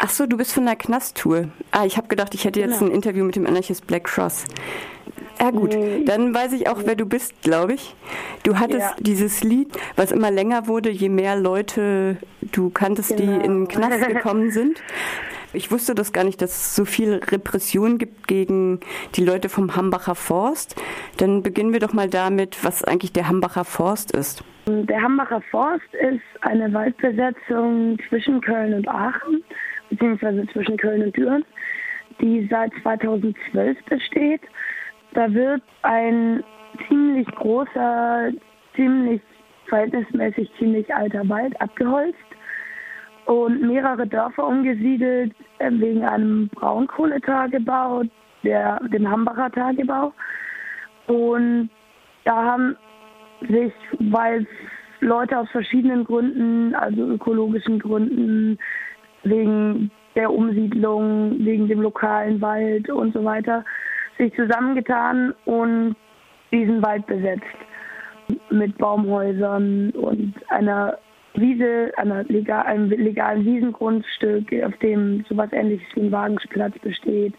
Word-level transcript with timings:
Ach 0.00 0.10
so, 0.10 0.26
du 0.26 0.36
bist 0.36 0.52
von 0.52 0.64
der 0.64 0.76
Knasttour. 0.76 1.48
Ah, 1.72 1.84
ich 1.84 1.96
habe 1.96 2.06
gedacht, 2.06 2.32
ich 2.34 2.44
hätte 2.44 2.60
jetzt 2.60 2.78
genau. 2.78 2.90
ein 2.90 2.94
Interview 2.94 3.24
mit 3.24 3.34
dem 3.34 3.46
Anarchist 3.46 3.86
Black 3.88 4.04
Cross. 4.04 4.44
Ja 5.40 5.50
gut, 5.50 5.76
dann 6.06 6.34
weiß 6.34 6.52
ich 6.52 6.68
auch, 6.68 6.82
wer 6.84 6.96
du 6.96 7.06
bist, 7.06 7.42
glaube 7.42 7.74
ich. 7.74 7.94
Du 8.42 8.58
hattest 8.58 8.80
ja. 8.80 8.96
dieses 8.98 9.44
Lied, 9.44 9.70
was 9.96 10.10
immer 10.10 10.30
länger 10.30 10.66
wurde, 10.66 10.90
je 10.90 11.08
mehr 11.08 11.36
Leute 11.36 12.16
du 12.40 12.70
kanntest, 12.70 13.16
genau. 13.16 13.38
die 13.38 13.44
in 13.44 13.52
den 13.52 13.68
Knast 13.68 14.08
gekommen 14.08 14.50
sind. 14.50 14.80
Ich 15.52 15.70
wusste 15.70 15.94
das 15.94 16.12
gar 16.12 16.24
nicht, 16.24 16.42
dass 16.42 16.50
es 16.50 16.76
so 16.76 16.84
viel 16.84 17.14
Repression 17.14 17.98
gibt 17.98 18.28
gegen 18.28 18.80
die 19.14 19.24
Leute 19.24 19.48
vom 19.48 19.74
Hambacher 19.76 20.14
Forst. 20.14 20.80
Dann 21.16 21.42
beginnen 21.42 21.72
wir 21.72 21.80
doch 21.80 21.92
mal 21.92 22.08
damit, 22.08 22.62
was 22.62 22.84
eigentlich 22.84 23.12
der 23.12 23.28
Hambacher 23.28 23.64
Forst 23.64 24.12
ist. 24.12 24.44
Der 24.66 25.00
Hambacher 25.00 25.40
Forst 25.50 25.94
ist 25.94 26.20
eine 26.42 26.72
Waldbesetzung 26.74 27.98
zwischen 28.08 28.40
Köln 28.42 28.74
und 28.74 28.86
Aachen, 28.88 29.42
beziehungsweise 29.90 30.46
zwischen 30.48 30.76
Köln 30.76 31.02
und 31.02 31.16
Düren, 31.16 31.44
die 32.20 32.46
seit 32.50 32.72
2012 32.82 33.82
besteht. 33.84 34.42
Da 35.14 35.32
wird 35.32 35.62
ein 35.82 36.42
ziemlich 36.88 37.26
großer, 37.34 38.30
ziemlich 38.74 39.20
verhältnismäßig 39.66 40.50
ziemlich 40.58 40.94
alter 40.94 41.28
Wald 41.28 41.60
abgeholzt 41.60 42.16
und 43.26 43.60
mehrere 43.62 44.06
Dörfer 44.06 44.46
umgesiedelt 44.46 45.34
äh, 45.58 45.70
wegen 45.72 46.04
einem 46.04 46.48
Braunkohletagebau, 46.48 48.04
der, 48.42 48.80
dem 48.88 49.10
Hambacher 49.10 49.50
Tagebau. 49.50 50.12
Und 51.06 51.68
da 52.24 52.36
haben 52.36 52.76
sich, 53.48 53.72
weil 53.98 54.46
Leute 55.00 55.38
aus 55.38 55.50
verschiedenen 55.50 56.04
Gründen, 56.04 56.74
also 56.74 57.06
ökologischen 57.06 57.78
Gründen, 57.78 58.58
wegen 59.28 59.90
der 60.14 60.32
Umsiedlung, 60.32 61.36
wegen 61.44 61.68
dem 61.68 61.80
lokalen 61.80 62.40
Wald 62.40 62.90
und 62.90 63.14
so 63.14 63.24
weiter, 63.24 63.64
sich 64.18 64.34
zusammengetan 64.34 65.34
und 65.44 65.94
diesen 66.52 66.82
Wald 66.82 67.06
besetzt. 67.06 67.44
Mit 68.50 68.76
Baumhäusern 68.76 69.90
und 69.90 70.34
einer 70.48 70.98
Wiese, 71.34 71.92
einer 71.96 72.24
legal, 72.24 72.66
einem 72.66 72.90
legalen 72.90 73.44
Wiesengrundstück, 73.44 74.52
auf 74.64 74.76
dem 74.78 75.24
sowas 75.28 75.50
ähnliches 75.52 75.86
wie 75.94 76.02
ein 76.02 76.12
Wagensplatz 76.12 76.78
besteht. 76.80 77.34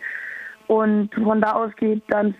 Und 0.68 1.14
von 1.14 1.42
da 1.42 1.54
aus 1.54 1.76
geht 1.76 2.02
dann 2.08 2.34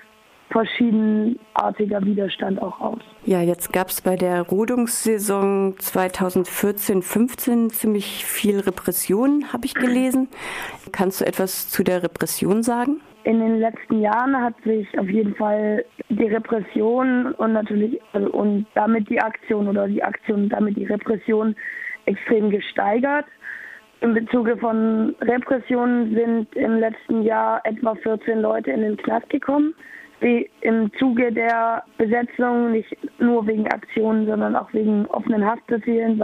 verschiedenartiger 0.50 2.04
Widerstand 2.04 2.62
auch 2.62 2.80
aus. 2.80 3.00
Ja, 3.26 3.42
jetzt 3.42 3.72
gab 3.72 3.90
es 3.90 4.02
bei 4.02 4.16
der 4.16 4.42
Rodungssaison 4.42 5.76
2014-15 5.76 7.70
ziemlich 7.70 8.26
viel 8.26 8.60
Repression, 8.60 9.46
habe 9.54 9.66
ich 9.66 9.76
gelesen. 9.76 10.28
Kannst 10.92 11.22
du 11.22 11.26
etwas 11.26 11.70
zu 11.70 11.84
der 11.84 12.04
Repression 12.04 12.64
sagen? 12.64 13.02
In 13.26 13.40
den 13.40 13.60
letzten 13.60 14.02
Jahren 14.02 14.36
hat 14.42 14.56
sich 14.64 14.88
auf 14.98 15.08
jeden 15.10 15.36
Fall 15.36 15.86
die 16.10 16.28
Repression 16.28 17.34
und 17.34 17.54
natürlich 17.54 18.00
also 18.14 18.32
und 18.32 18.66
damit 18.74 19.10
die 19.10 19.22
Aktion 19.22 19.68
oder 19.68 19.88
die 19.88 20.02
Aktion 20.02 20.44
und 20.44 20.50
damit 20.50 20.78
die 20.78 20.86
Repression 20.86 21.56
extrem 22.06 22.50
gesteigert. 22.50 23.26
Im 24.02 24.14
Bezuge 24.14 24.56
von 24.58 25.14
Repressionen 25.22 26.16
sind 26.16 26.56
im 26.56 26.80
letzten 26.80 27.22
Jahr 27.22 27.62
etwa 27.66 27.94
14 27.96 28.40
Leute 28.40 28.72
in 28.72 28.82
den 28.82 28.98
Knast 28.98 29.30
gekommen 29.30 29.76
im 30.22 30.92
Zuge 31.00 31.32
der 31.32 31.84
Besetzung, 31.98 32.72
nicht 32.72 32.96
nur 33.20 33.46
wegen 33.48 33.68
Aktionen, 33.68 34.26
sondern 34.26 34.56
auch 34.56 34.72
wegen 34.74 35.06
offenen 35.08 35.46
Haftbefehlen. 35.46 36.22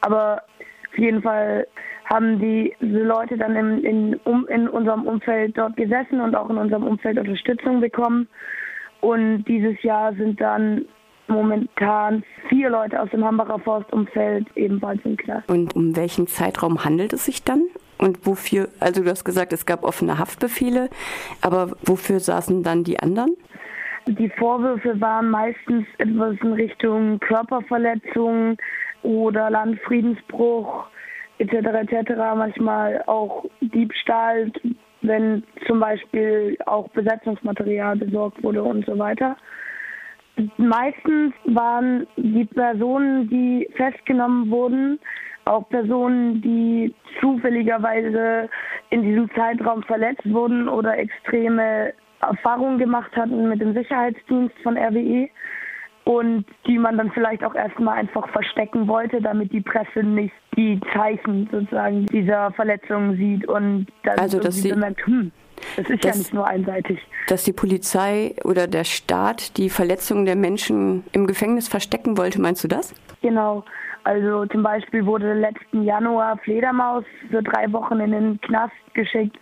Aber 0.00 0.42
auf 0.90 0.98
jeden 0.98 1.22
Fall 1.22 1.66
haben 2.06 2.40
die 2.40 2.74
Leute 2.80 3.38
dann 3.38 3.54
in, 3.54 3.84
in, 3.84 4.14
um, 4.24 4.46
in 4.48 4.68
unserem 4.68 5.06
Umfeld 5.06 5.56
dort 5.56 5.76
gesessen 5.76 6.20
und 6.20 6.34
auch 6.34 6.50
in 6.50 6.58
unserem 6.58 6.84
Umfeld 6.84 7.18
Unterstützung 7.18 7.80
bekommen. 7.80 8.28
Und 9.00 9.44
dieses 9.44 9.80
Jahr 9.82 10.12
sind 10.14 10.40
dann 10.40 10.86
momentan 11.28 12.24
vier 12.48 12.68
Leute 12.70 13.00
aus 13.00 13.08
dem 13.10 13.24
Hambacher 13.24 13.60
Forstumfeld 13.60 14.46
ebenfalls 14.56 15.00
im 15.04 15.16
Knast. 15.16 15.48
Und 15.48 15.74
um 15.76 15.96
welchen 15.96 16.26
Zeitraum 16.26 16.84
handelt 16.84 17.12
es 17.12 17.24
sich 17.24 17.44
dann? 17.44 17.62
Und 18.00 18.26
wofür, 18.26 18.68
also 18.80 19.02
du 19.02 19.10
hast 19.10 19.24
gesagt, 19.24 19.52
es 19.52 19.66
gab 19.66 19.84
offene 19.84 20.18
Haftbefehle, 20.18 20.88
aber 21.42 21.72
wofür 21.82 22.18
saßen 22.18 22.62
dann 22.62 22.82
die 22.82 22.98
anderen? 22.98 23.36
Die 24.06 24.30
Vorwürfe 24.30 24.98
waren 25.00 25.28
meistens 25.28 25.86
etwas 25.98 26.36
in 26.40 26.54
Richtung 26.54 27.20
Körperverletzung 27.20 28.56
oder 29.02 29.50
Landfriedensbruch 29.50 30.86
etc. 31.38 31.52
etc. 31.52 32.12
Manchmal 32.36 33.02
auch 33.06 33.44
Diebstahl, 33.60 34.50
wenn 35.02 35.42
zum 35.66 35.80
Beispiel 35.80 36.56
auch 36.64 36.88
Besetzungsmaterial 36.88 37.96
besorgt 37.96 38.42
wurde 38.42 38.62
und 38.62 38.86
so 38.86 38.98
weiter. 38.98 39.36
Meistens 40.56 41.34
waren 41.44 42.06
die 42.16 42.46
Personen, 42.46 43.28
die 43.28 43.68
festgenommen 43.76 44.50
wurden, 44.50 44.98
auch 45.50 45.68
Personen, 45.68 46.40
die 46.40 46.94
zufälligerweise 47.20 48.48
in 48.90 49.02
diesem 49.02 49.30
Zeitraum 49.34 49.82
verletzt 49.82 50.30
wurden 50.32 50.68
oder 50.68 50.96
extreme 50.96 51.92
Erfahrungen 52.20 52.78
gemacht 52.78 53.14
hatten 53.16 53.48
mit 53.48 53.60
dem 53.60 53.74
Sicherheitsdienst 53.74 54.54
von 54.62 54.76
RWE 54.76 55.28
und 56.04 56.44
die 56.66 56.78
man 56.78 56.96
dann 56.96 57.10
vielleicht 57.12 57.44
auch 57.44 57.54
erstmal 57.54 57.98
einfach 57.98 58.28
verstecken 58.28 58.88
wollte, 58.88 59.20
damit 59.20 59.52
die 59.52 59.60
Presse 59.60 60.02
nicht 60.02 60.34
die 60.56 60.80
Zeichen 60.94 61.48
sozusagen 61.50 62.06
dieser 62.06 62.50
Verletzungen 62.52 63.16
sieht 63.16 63.46
und 63.46 63.86
dann 64.04 64.18
also, 64.18 64.38
dass 64.38 64.56
sie 64.56 64.70
bemerkt, 64.70 65.06
hm, 65.06 65.30
das 65.76 65.88
ist 65.88 66.04
dass, 66.04 66.14
ja 66.14 66.18
nicht 66.18 66.34
nur 66.34 66.46
einseitig. 66.46 66.98
Dass 67.28 67.44
die 67.44 67.52
Polizei 67.52 68.34
oder 68.44 68.66
der 68.66 68.84
Staat 68.84 69.56
die 69.56 69.70
Verletzungen 69.70 70.26
der 70.26 70.36
Menschen 70.36 71.04
im 71.12 71.26
Gefängnis 71.26 71.68
verstecken 71.68 72.16
wollte, 72.16 72.40
meinst 72.40 72.64
du 72.64 72.68
das? 72.68 72.94
Genau. 73.22 73.64
Also 74.04 74.46
zum 74.46 74.62
Beispiel 74.62 75.04
wurde 75.04 75.34
letzten 75.34 75.84
Januar 75.84 76.38
Fledermaus 76.38 77.04
für 77.30 77.42
drei 77.42 77.70
Wochen 77.72 78.00
in 78.00 78.12
den 78.12 78.40
Knast 78.40 78.74
geschickt, 78.94 79.36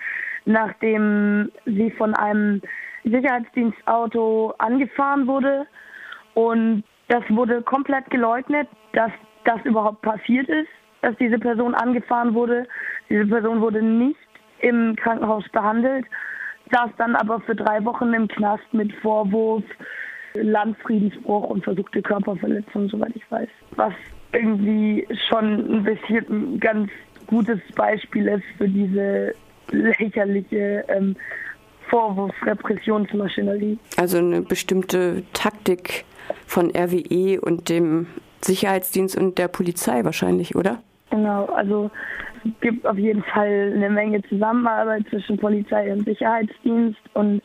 nachdem 0.45 1.51
sie 1.65 1.91
von 1.93 2.15
einem 2.15 2.61
Sicherheitsdienstauto 3.05 4.55
angefahren 4.59 5.27
wurde. 5.27 5.67
Und 6.35 6.85
das 7.09 7.23
wurde 7.29 7.63
komplett 7.63 8.11
geleugnet, 8.11 8.69
dass 8.93 9.13
das 9.45 9.65
überhaupt 9.65 10.03
passiert 10.03 10.49
ist, 10.49 10.69
dass 11.03 11.17
diese 11.17 11.39
Person 11.39 11.75
angefahren 11.75 12.35
wurde. 12.35 12.67
Diese 13.09 13.27
Person 13.27 13.61
wurde 13.61 13.83
nicht 13.83 14.19
im 14.61 14.97
Krankenhaus 14.97 15.49
behandelt, 15.51 16.05
saß 16.71 16.91
dann 16.99 17.15
aber 17.17 17.41
für 17.41 17.55
drei 17.55 17.85
Wochen 17.85 18.13
im 18.13 18.29
Knast 18.29 18.65
mit 18.73 18.93
Vorwurf 18.97 19.65
Landfriedensbruch 20.35 21.45
und 21.45 21.65
versuchte 21.65 22.03
Körperverletzung, 22.03 22.89
soweit 22.89 23.15
ich 23.15 23.31
weiß. 23.31 23.49
Was 23.77 23.95
irgendwie 24.33 25.07
schon 25.29 25.79
ein 25.79 25.85
bisschen 25.85 26.27
ein 26.29 26.61
ganz 26.61 26.91
gutes 27.27 27.61
Beispiel 27.75 28.29
ist 28.29 28.45
für 28.57 28.69
diese 28.69 29.35
lächerliche 29.71 30.85
ähm, 30.89 31.17
Vorwurfsrepressionsmaschinerie. 31.89 33.79
Also 33.97 34.19
eine 34.19 34.43
bestimmte 34.43 35.23
Taktik 35.33 36.05
von 36.47 36.71
RWE 36.71 37.41
und 37.41 37.69
dem 37.69 38.07
Sicherheitsdienst 38.43 39.17
und 39.17 39.39
der 39.39 39.49
Polizei 39.49 40.05
wahrscheinlich, 40.05 40.55
oder? 40.55 40.83
Genau, 41.11 41.47
also 41.47 41.91
es 42.45 42.51
gibt 42.61 42.87
auf 42.87 42.99
jeden 42.99 43.23
Fall 43.25 43.73
eine 43.75 43.91
Menge 43.91 44.23
Zusammenarbeit 44.23 45.05
zwischen 45.09 45.39
Polizei 45.39 45.93
und 45.93 46.05
Sicherheitsdienst 46.05 47.01
und 47.15 47.43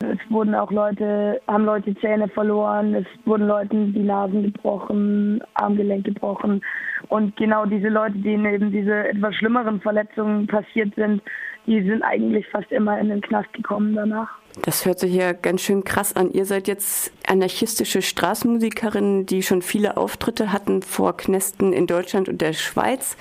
es 0.00 0.18
wurden 0.28 0.54
auch 0.54 0.70
Leute, 0.70 1.40
haben 1.48 1.64
Leute 1.64 1.94
Zähne 1.96 2.28
verloren, 2.28 2.94
es 2.94 3.06
wurden 3.24 3.46
Leuten 3.46 3.94
die 3.94 4.02
Nasen 4.02 4.42
gebrochen, 4.42 5.42
Armgelenk 5.54 6.04
gebrochen. 6.04 6.62
Und 7.08 7.34
genau 7.36 7.64
diese 7.64 7.88
Leute, 7.88 8.18
denen 8.18 8.44
eben 8.46 8.70
diese 8.70 9.08
etwas 9.08 9.34
schlimmeren 9.36 9.80
Verletzungen 9.80 10.46
passiert 10.46 10.94
sind, 10.96 11.22
die 11.66 11.82
sind 11.82 12.02
eigentlich 12.02 12.46
fast 12.48 12.70
immer 12.70 12.98
in 12.98 13.08
den 13.08 13.20
Knast 13.22 13.52
gekommen 13.52 13.94
danach. 13.94 14.28
Das 14.62 14.86
hört 14.86 15.00
sich 15.00 15.14
ja 15.14 15.32
ganz 15.32 15.62
schön 15.62 15.84
krass 15.84 16.14
an. 16.14 16.30
Ihr 16.30 16.44
seid 16.44 16.68
jetzt 16.68 17.12
anarchistische 17.26 18.02
Straßenmusikerinnen, 18.02 19.26
die 19.26 19.42
schon 19.42 19.62
viele 19.62 19.96
Auftritte 19.96 20.52
hatten 20.52 20.82
vor 20.82 21.16
Knästen 21.16 21.72
in 21.72 21.86
Deutschland 21.86 22.28
und 22.28 22.40
der 22.40 22.52
Schweiz. 22.52 23.16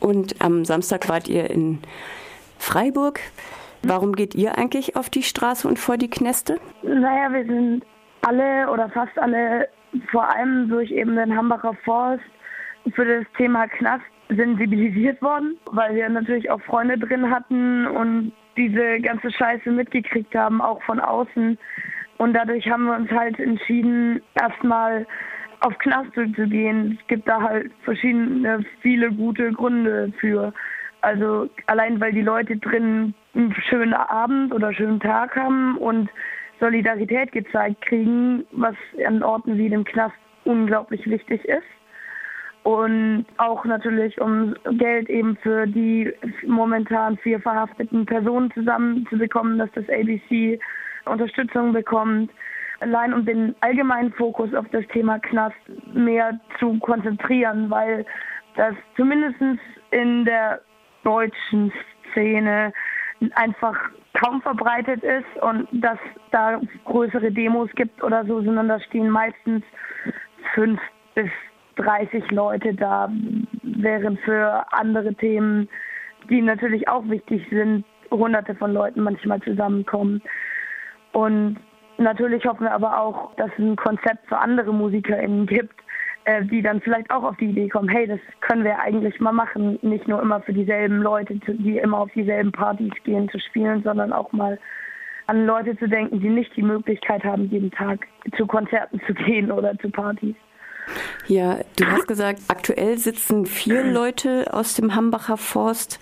Und 0.00 0.40
am 0.40 0.64
Samstag 0.64 1.08
wart 1.08 1.28
ihr 1.28 1.50
in 1.50 1.78
Freiburg. 2.58 3.20
Warum 3.82 4.14
geht 4.14 4.34
ihr 4.34 4.58
eigentlich 4.58 4.96
auf 4.96 5.10
die 5.10 5.22
Straße 5.22 5.66
und 5.68 5.78
vor 5.78 5.96
die 5.96 6.10
Knäste? 6.10 6.58
Naja, 6.82 7.32
wir 7.32 7.44
sind 7.44 7.84
alle 8.26 8.70
oder 8.70 8.88
fast 8.90 9.18
alle, 9.18 9.68
vor 10.10 10.28
allem 10.28 10.68
durch 10.68 10.90
eben 10.90 11.16
den 11.16 11.36
Hambacher 11.36 11.74
Forst, 11.84 12.24
für 12.94 13.04
das 13.04 13.26
Thema 13.36 13.66
Knast 13.68 14.04
sensibilisiert 14.30 15.20
worden, 15.22 15.58
weil 15.72 15.94
wir 15.94 16.08
natürlich 16.08 16.50
auch 16.50 16.60
Freunde 16.62 16.98
drin 16.98 17.30
hatten 17.30 17.86
und 17.86 18.32
diese 18.56 19.00
ganze 19.00 19.30
Scheiße 19.30 19.70
mitgekriegt 19.70 20.34
haben, 20.34 20.60
auch 20.60 20.82
von 20.82 21.00
außen. 21.00 21.58
Und 22.18 22.32
dadurch 22.34 22.68
haben 22.68 22.84
wir 22.86 22.96
uns 22.96 23.10
halt 23.10 23.38
entschieden, 23.38 24.20
erstmal 24.40 25.06
auf 25.60 25.76
Knast 25.78 26.12
zu 26.14 26.46
gehen. 26.48 26.98
Es 27.00 27.06
gibt 27.06 27.28
da 27.28 27.40
halt 27.40 27.70
verschiedene, 27.84 28.64
viele 28.80 29.10
gute 29.12 29.52
Gründe 29.52 30.12
für. 30.20 30.52
Also 31.00 31.48
allein 31.66 32.00
weil 32.00 32.12
die 32.12 32.22
Leute 32.22 32.56
drin 32.56 33.14
einen 33.34 33.54
schönen 33.68 33.94
Abend 33.94 34.52
oder 34.52 34.72
schönen 34.72 35.00
Tag 35.00 35.36
haben 35.36 35.76
und 35.78 36.10
Solidarität 36.60 37.32
gezeigt 37.32 37.80
kriegen, 37.82 38.44
was 38.52 38.74
an 39.06 39.22
Orten 39.22 39.56
wie 39.56 39.68
dem 39.68 39.84
Knast 39.84 40.16
unglaublich 40.44 41.06
wichtig 41.06 41.44
ist. 41.44 41.62
Und 42.64 43.24
auch 43.38 43.64
natürlich, 43.64 44.20
um 44.20 44.54
Geld 44.72 45.08
eben 45.08 45.36
für 45.36 45.66
die 45.66 46.12
momentan 46.46 47.16
vier 47.18 47.40
verhafteten 47.40 48.04
Personen 48.04 48.50
zusammenzubekommen, 48.52 49.58
dass 49.58 49.70
das 49.72 49.88
ABC 49.88 50.58
Unterstützung 51.06 51.72
bekommt. 51.72 52.30
Allein 52.80 53.12
um 53.12 53.24
den 53.24 53.54
allgemeinen 53.60 54.12
Fokus 54.12 54.54
auf 54.54 54.66
das 54.70 54.86
Thema 54.88 55.18
Knast 55.18 55.56
mehr 55.92 56.38
zu 56.58 56.78
konzentrieren, 56.80 57.70
weil 57.70 58.04
das 58.56 58.74
zumindest 58.96 59.40
in 59.90 60.24
der 60.24 60.60
deutschen 61.04 61.72
Szene 62.12 62.72
einfach 63.34 63.76
kaum 64.14 64.42
verbreitet 64.42 65.02
ist 65.02 65.42
und 65.42 65.68
dass 65.72 65.98
da 66.30 66.60
größere 66.84 67.30
Demos 67.30 67.70
gibt 67.74 68.02
oder 68.02 68.24
so, 68.24 68.42
sondern 68.42 68.68
da 68.68 68.80
stehen 68.80 69.10
meistens 69.10 69.64
fünf 70.54 70.80
bis 71.14 71.30
30 71.76 72.30
Leute 72.30 72.74
da, 72.74 73.10
während 73.62 74.20
für 74.20 74.64
andere 74.72 75.14
Themen, 75.14 75.68
die 76.28 76.42
natürlich 76.42 76.88
auch 76.88 77.08
wichtig 77.08 77.46
sind, 77.50 77.84
hunderte 78.10 78.54
von 78.54 78.72
Leuten 78.72 79.02
manchmal 79.02 79.40
zusammenkommen. 79.42 80.22
Und 81.12 81.58
natürlich 81.98 82.44
hoffen 82.44 82.64
wir 82.64 82.72
aber 82.72 83.00
auch, 83.00 83.34
dass 83.36 83.50
es 83.52 83.58
ein 83.58 83.76
Konzept 83.76 84.26
für 84.26 84.38
andere 84.38 84.72
MusikerInnen 84.72 85.46
gibt, 85.46 85.77
äh, 86.28 86.44
die 86.44 86.60
dann 86.60 86.82
vielleicht 86.82 87.10
auch 87.10 87.22
auf 87.22 87.38
die 87.38 87.46
Idee 87.46 87.68
kommen, 87.68 87.88
hey, 87.88 88.06
das 88.06 88.20
können 88.40 88.62
wir 88.62 88.78
eigentlich 88.78 89.18
mal 89.18 89.32
machen, 89.32 89.78
nicht 89.80 90.06
nur 90.06 90.20
immer 90.20 90.42
für 90.42 90.52
dieselben 90.52 90.98
Leute, 90.98 91.36
die 91.36 91.78
immer 91.78 92.00
auf 92.00 92.10
dieselben 92.12 92.52
Partys 92.52 92.92
gehen, 93.04 93.30
zu 93.30 93.40
spielen, 93.40 93.82
sondern 93.82 94.12
auch 94.12 94.30
mal 94.32 94.58
an 95.26 95.46
Leute 95.46 95.74
zu 95.78 95.88
denken, 95.88 96.20
die 96.20 96.28
nicht 96.28 96.54
die 96.54 96.62
Möglichkeit 96.62 97.24
haben, 97.24 97.48
jeden 97.48 97.70
Tag 97.70 98.06
zu 98.36 98.46
Konzerten 98.46 99.00
zu 99.06 99.14
gehen 99.24 99.50
oder 99.50 99.78
zu 99.78 99.88
Partys. 99.88 100.34
Ja, 101.28 101.60
du 101.78 101.86
hast 101.86 102.06
gesagt, 102.06 102.40
aktuell 102.48 102.98
sitzen 102.98 103.46
vier 103.46 103.84
Leute 103.84 104.52
aus 104.52 104.74
dem 104.74 104.94
Hambacher 104.94 105.38
Forst 105.38 105.98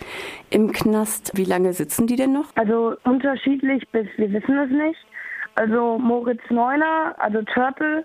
im 0.50 0.72
Knast. 0.72 1.36
Wie 1.36 1.44
lange 1.44 1.72
sitzen 1.72 2.08
die 2.08 2.16
denn 2.16 2.32
noch? 2.32 2.46
Also 2.56 2.96
unterschiedlich 3.04 3.88
bis 3.92 4.08
wir 4.16 4.32
wissen 4.32 4.58
es 4.58 4.70
nicht. 4.70 5.06
Also 5.54 5.98
Moritz 5.98 6.42
Neuner, 6.50 7.14
also 7.18 7.42
Turtle, 7.42 8.04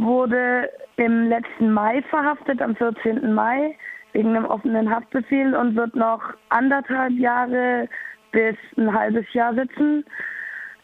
wurde 0.00 0.70
im 0.96 1.28
letzten 1.28 1.72
Mai 1.72 2.02
verhaftet, 2.10 2.60
am 2.60 2.76
14. 2.76 3.32
Mai, 3.32 3.76
wegen 4.12 4.36
einem 4.36 4.46
offenen 4.46 4.90
Haftbefehl 4.90 5.54
und 5.54 5.76
wird 5.76 5.94
noch 5.94 6.22
anderthalb 6.48 7.12
Jahre 7.12 7.88
bis 8.32 8.56
ein 8.76 8.92
halbes 8.92 9.32
Jahr 9.32 9.54
sitzen. 9.54 10.04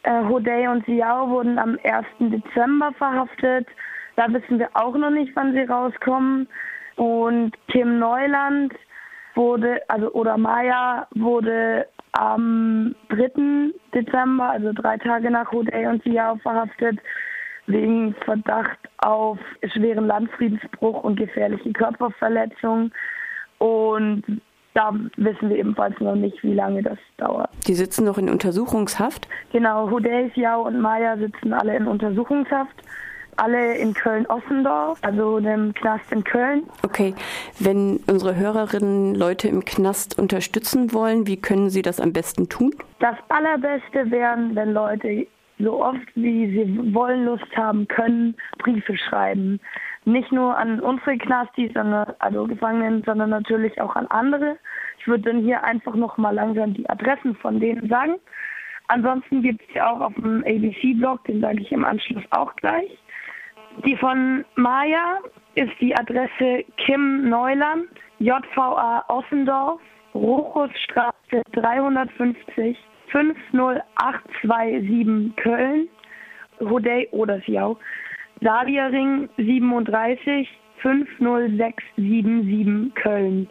Äh, 0.02 0.22
Hodey 0.24 0.68
und 0.68 0.84
Siao 0.86 1.28
wurden 1.28 1.58
am 1.58 1.78
1. 1.84 2.06
Dezember 2.20 2.92
verhaftet. 2.92 3.66
Da 4.16 4.32
wissen 4.32 4.58
wir 4.58 4.68
auch 4.74 4.94
noch 4.96 5.10
nicht, 5.10 5.34
wann 5.34 5.52
sie 5.52 5.62
rauskommen. 5.62 6.48
Und 6.96 7.52
Kim 7.68 7.98
Neuland 7.98 8.72
wurde, 9.34 9.82
also 9.88 10.10
oder 10.12 10.38
Maya 10.38 11.06
wurde 11.14 11.86
am 12.12 12.94
3. 13.08 13.72
Dezember, 13.92 14.50
also 14.50 14.72
drei 14.72 14.96
Tage 14.96 15.30
nach 15.30 15.50
Hodey 15.52 15.86
und 15.86 16.02
Siao 16.04 16.36
verhaftet 16.36 16.98
wegen 17.66 18.14
Verdacht 18.24 18.78
auf 18.98 19.38
schweren 19.72 20.06
Landfriedensbruch 20.06 21.02
und 21.04 21.16
gefährliche 21.16 21.72
Körperverletzung. 21.72 22.92
Und 23.58 24.22
da 24.74 24.92
wissen 25.16 25.48
wir 25.48 25.56
ebenfalls 25.56 25.98
noch 26.00 26.14
nicht, 26.14 26.42
wie 26.42 26.54
lange 26.54 26.82
das 26.82 26.98
dauert. 27.16 27.50
Die 27.66 27.74
sitzen 27.74 28.04
noch 28.04 28.18
in 28.18 28.28
Untersuchungshaft? 28.28 29.26
Genau, 29.50 29.90
Hudeis, 29.90 30.30
Jau 30.34 30.66
und 30.66 30.80
Maya 30.80 31.16
sitzen 31.16 31.52
alle 31.52 31.76
in 31.76 31.86
Untersuchungshaft. 31.86 32.74
Alle 33.38 33.76
in 33.76 33.92
Köln-Ossendorf, 33.92 34.98
also 35.02 35.40
dem 35.40 35.74
Knast 35.74 36.10
in 36.10 36.24
Köln. 36.24 36.62
Okay, 36.82 37.14
wenn 37.58 38.00
unsere 38.06 38.34
Hörerinnen 38.34 39.14
Leute 39.14 39.48
im 39.48 39.62
Knast 39.62 40.18
unterstützen 40.18 40.94
wollen, 40.94 41.26
wie 41.26 41.36
können 41.36 41.68
sie 41.68 41.82
das 41.82 42.00
am 42.00 42.14
besten 42.14 42.48
tun? 42.48 42.74
Das 42.98 43.16
Allerbeste 43.28 44.10
wäre, 44.10 44.38
wenn 44.54 44.72
Leute 44.72 45.26
so 45.58 45.82
oft 45.82 46.06
wie 46.14 46.50
sie 46.50 46.94
wollen, 46.94 47.24
Lust 47.24 47.56
haben 47.56 47.88
können, 47.88 48.36
Briefe 48.58 48.96
schreiben. 48.96 49.60
Nicht 50.04 50.30
nur 50.30 50.56
an 50.56 50.80
unsere 50.80 51.16
Knastis, 51.18 51.72
sondern, 51.74 52.12
also 52.18 52.46
Gefangenen, 52.46 53.02
sondern 53.04 53.30
natürlich 53.30 53.80
auch 53.80 53.96
an 53.96 54.06
andere. 54.08 54.56
Ich 54.98 55.06
würde 55.06 55.32
dann 55.32 55.42
hier 55.42 55.64
einfach 55.64 55.94
nochmal 55.94 56.34
langsam 56.34 56.74
die 56.74 56.88
Adressen 56.88 57.34
von 57.36 57.60
denen 57.60 57.88
sagen. 57.88 58.16
Ansonsten 58.88 59.42
gibt 59.42 59.62
es 59.68 59.74
ja 59.74 59.90
auch 59.90 60.00
auf 60.00 60.14
dem 60.14 60.44
ABC-Blog, 60.44 61.24
den 61.24 61.40
sage 61.40 61.60
ich 61.60 61.72
im 61.72 61.84
Anschluss 61.84 62.24
auch 62.30 62.54
gleich. 62.56 62.90
Die 63.84 63.96
von 63.96 64.44
Maya 64.54 65.18
ist 65.54 65.72
die 65.80 65.94
Adresse 65.96 66.64
Kim 66.76 67.28
Neuland, 67.28 67.88
JVA 68.20 69.04
Ossendorf, 69.08 69.80
Rochusstraße 70.14 71.42
350 71.52 72.78
50827 73.12 75.36
Köln, 75.36 75.88
Hodey 76.60 77.08
oder 77.12 77.40
Siau, 77.46 77.78
Ring 78.40 79.28
37 79.36 80.48
50677 80.82 82.94
Köln. 82.94 83.48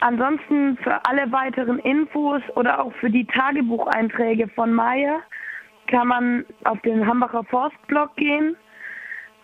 Ansonsten 0.00 0.76
für 0.78 1.04
alle 1.06 1.30
weiteren 1.32 1.78
Infos 1.80 2.40
oder 2.54 2.82
auch 2.82 2.94
für 2.94 3.10
die 3.10 3.26
Tagebucheinträge 3.26 4.48
von 4.48 4.72
Maya 4.72 5.20
kann 5.88 6.08
man 6.08 6.46
auf 6.64 6.80
den 6.82 7.06
Hambacher 7.06 7.44
Forstblog 7.44 8.16
gehen, 8.16 8.56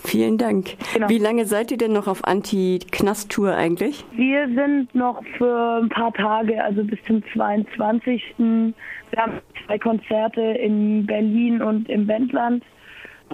Vielen 0.04 0.38
Dank. 0.38 0.76
Genau. 0.94 1.10
Wie 1.10 1.18
lange 1.18 1.46
seid 1.46 1.72
ihr 1.72 1.78
denn 1.78 1.94
noch 1.94 2.08
auf 2.08 2.24
Anti-Knast-Tour 2.24 3.56
eigentlich? 3.56 4.06
Wir 4.14 4.48
sind 4.48 4.94
noch 4.94 5.24
für 5.38 5.80
ein 5.82 5.90
paar 5.90 6.14
Tage, 6.14 6.64
also 6.64 6.84
bis 6.84 7.00
zum 7.04 7.24
22. 7.34 8.24
Wir 8.38 8.74
haben 9.18 9.34
zwei 9.66 9.78
Konzerte 9.80 10.42
in 10.42 11.06
Berlin 11.06 11.62
und 11.62 11.90
im 11.90 12.08
Wendland. 12.08 12.64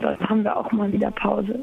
Dort 0.01 0.19
haben 0.21 0.43
wir 0.43 0.57
auch 0.57 0.71
mal 0.71 0.91
wieder 0.91 1.11
Pause. 1.11 1.59